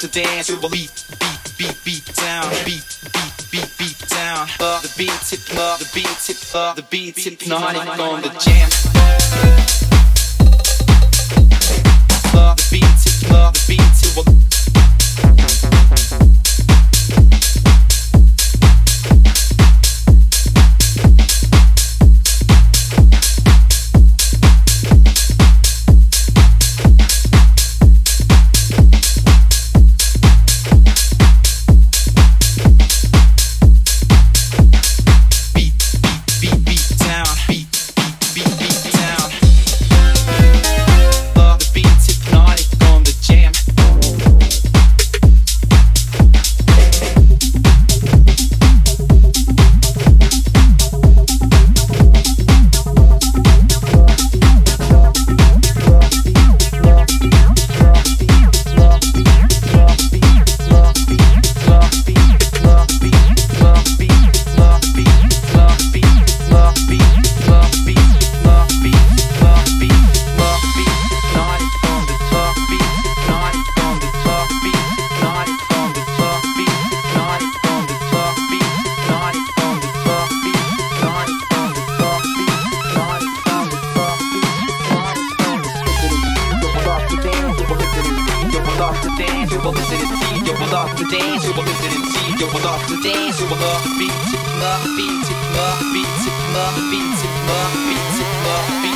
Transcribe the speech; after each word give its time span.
to 0.00 0.08
dance, 0.08 0.48
you 0.48 0.56
believe. 0.56 0.85
Today, 90.96 91.18
the 91.18 91.26
dance, 91.28 91.44
you 91.44 91.52
will 91.52 91.62
listen 91.62 91.92
and 91.92 92.08
see. 92.08 92.30
You 92.40 92.46
will 92.46 92.66
off 92.66 92.88
the 92.88 92.96
dance, 93.02 93.38
you 93.38 93.46
will 93.46 93.56
love 93.56 93.84
beat, 93.98 94.08
love 94.56 94.84
beat, 94.96 95.28
love 95.52 95.80
beat, 95.92 96.08
love 96.56 96.76
beat, 96.90 97.20
love 97.46 97.74
beat, 97.84 98.24
love 98.46 98.82
beat. 98.82 98.95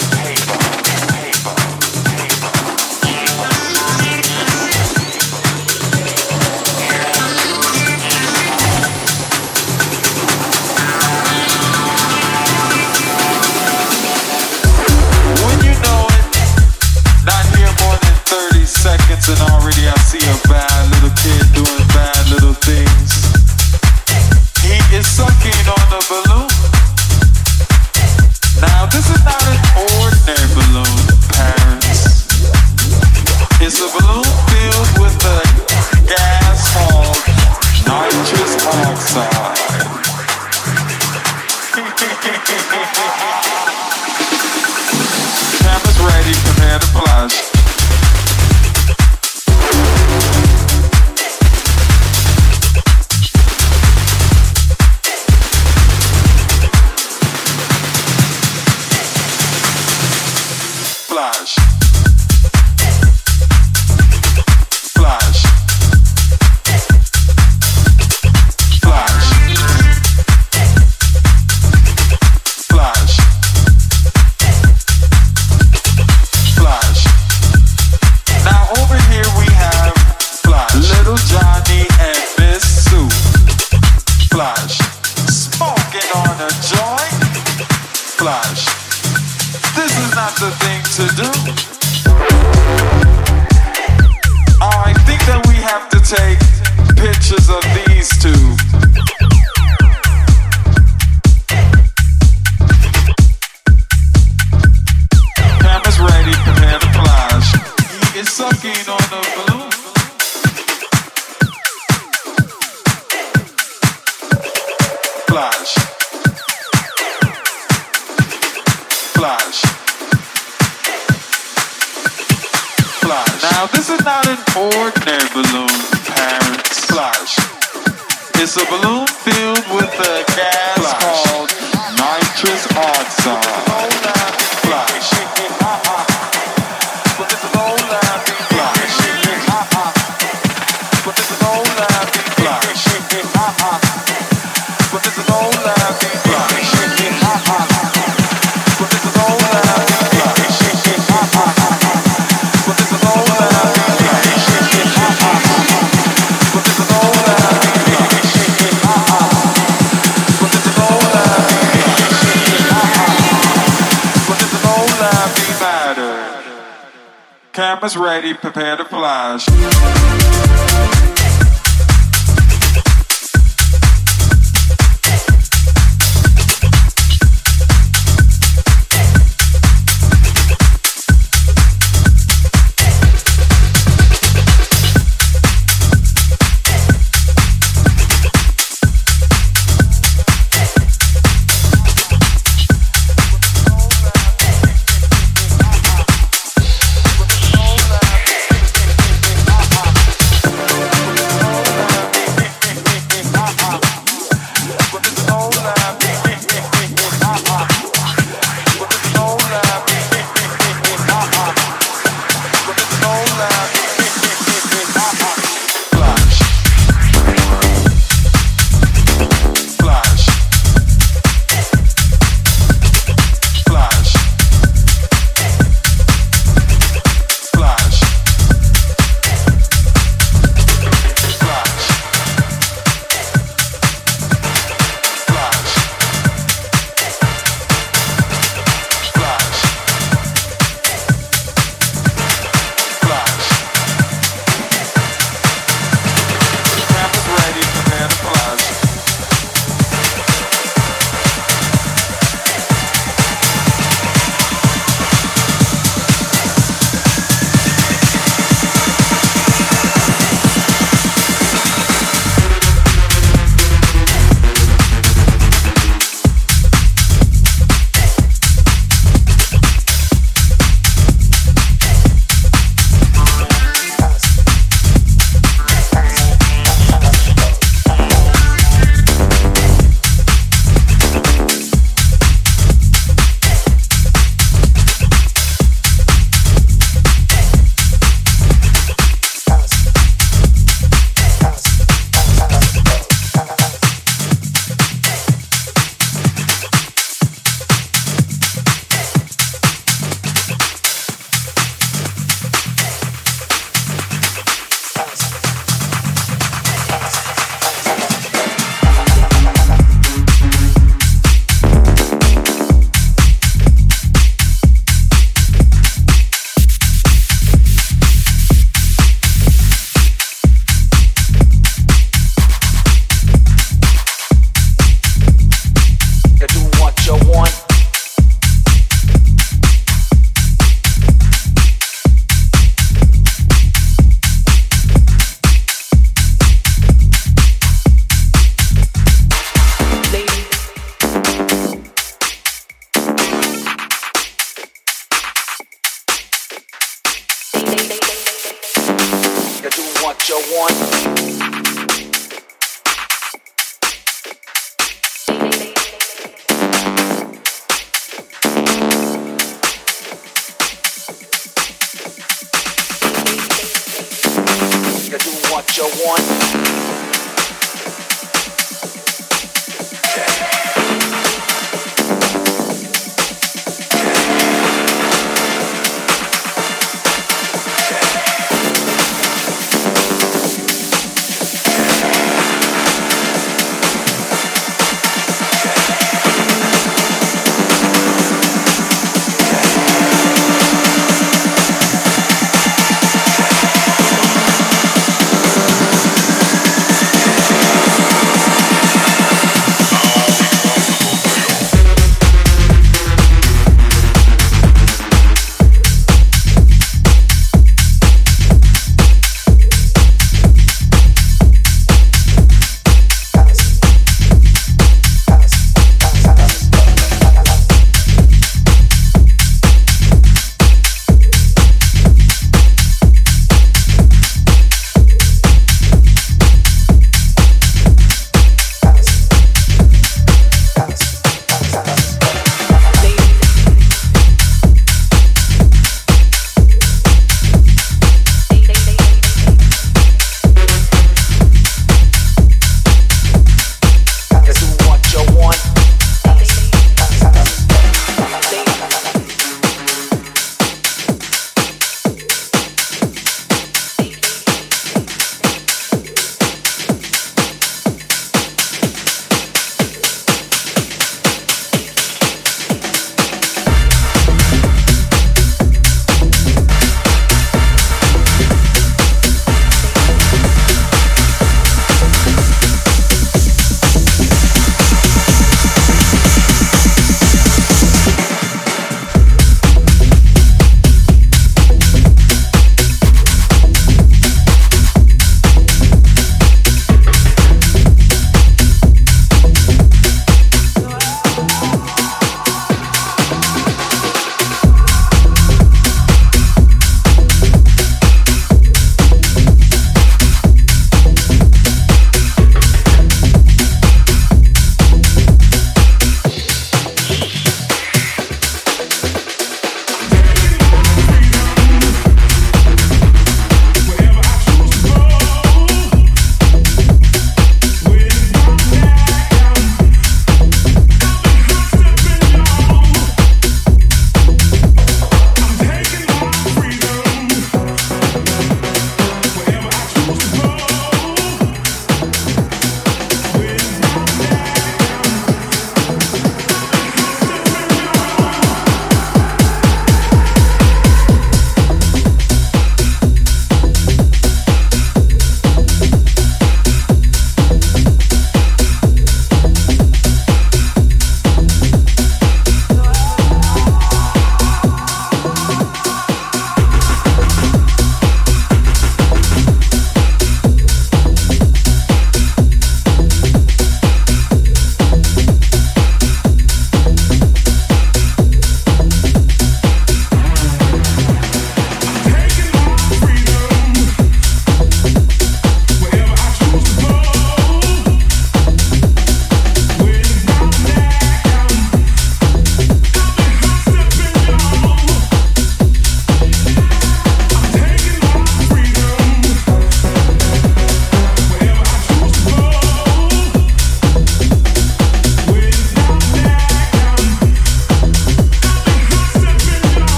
and 19.31 19.41
already 19.51 19.87
I 19.87 19.95
see 20.03 20.19
a 20.19 20.35
bad 20.47 20.91
little 20.91 21.13
kid 21.15 21.43
doing 21.55 21.80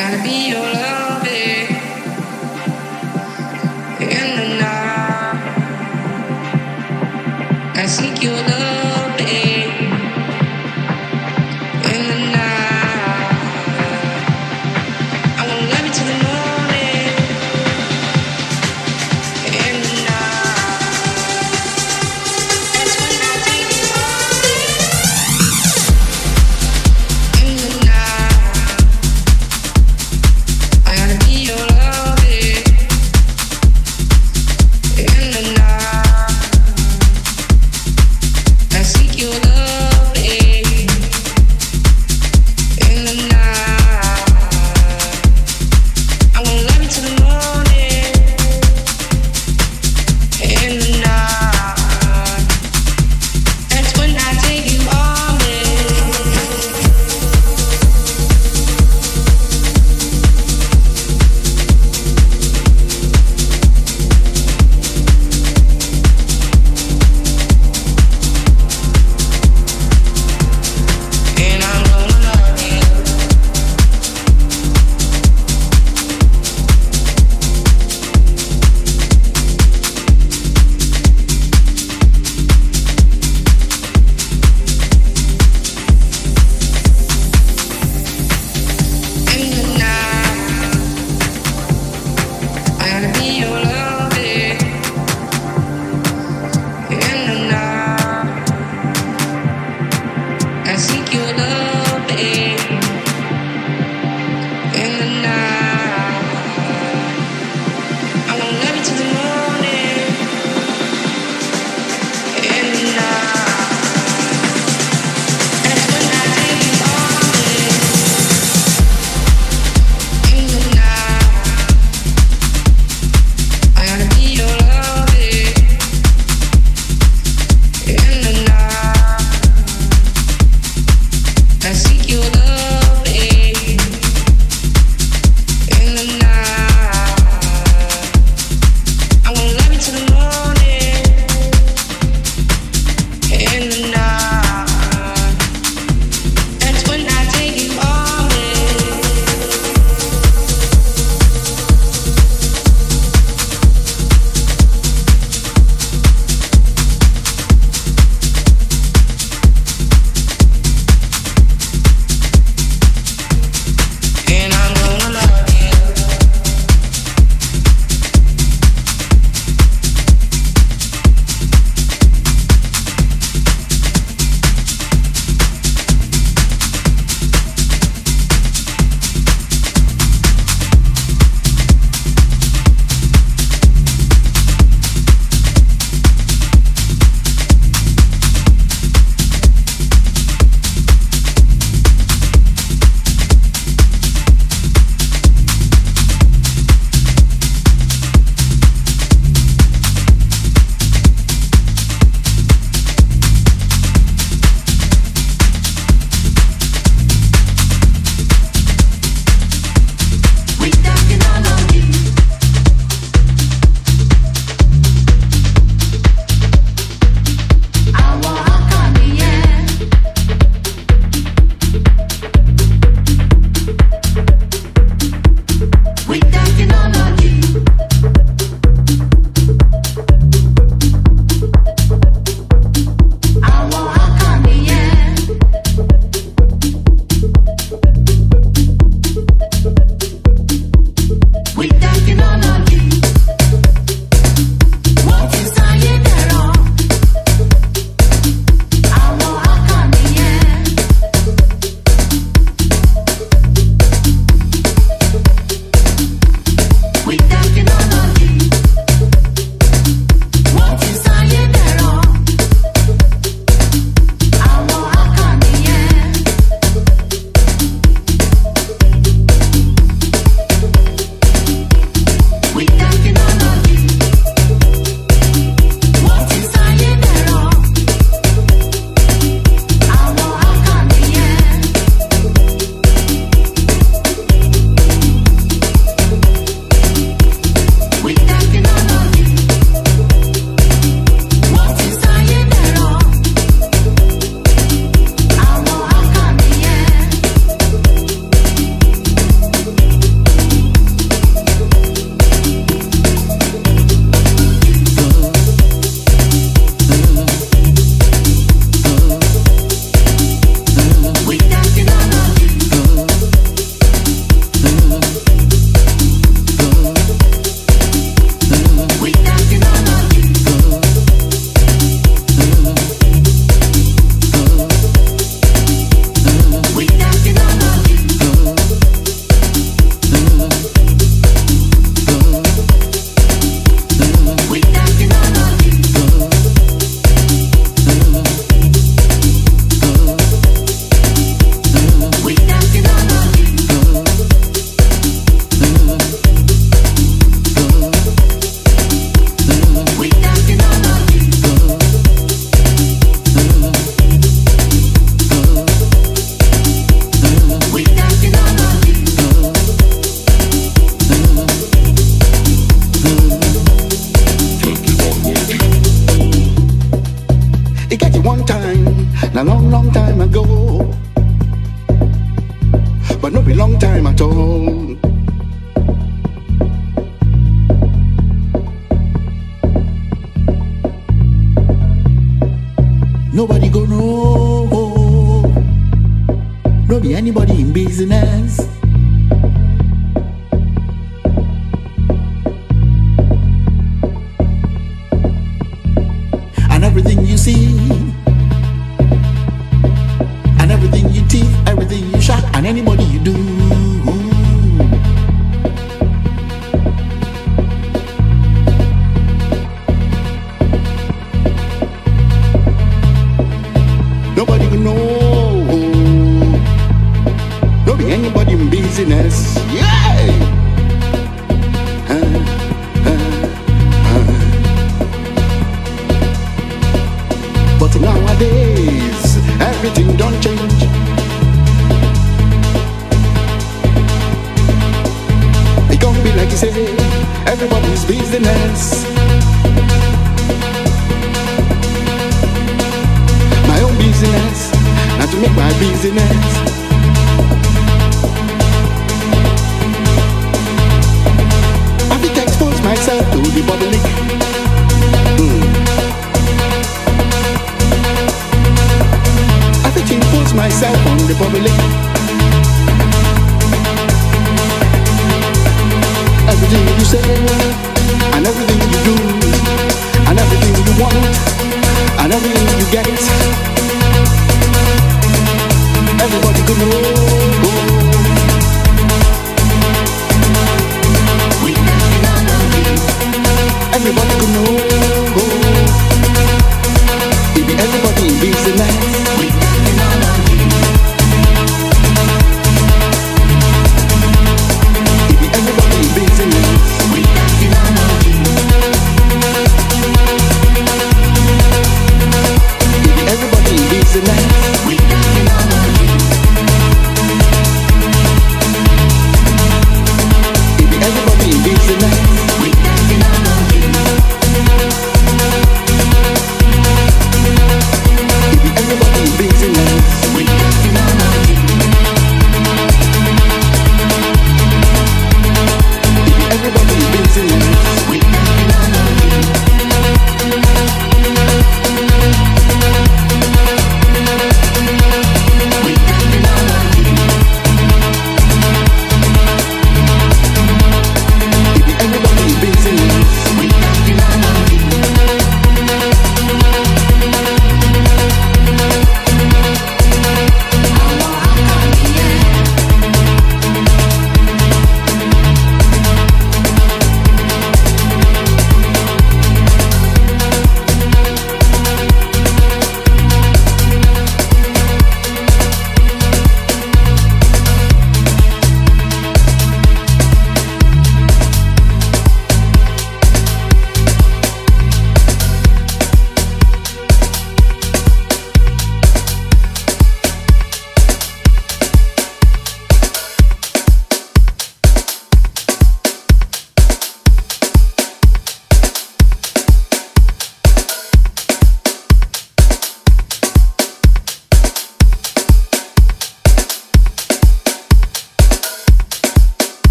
gotta 0.00 0.22
be 0.22 0.48
your 0.48 0.60
love. 0.60 0.99